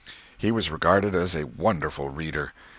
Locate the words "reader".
2.09-2.53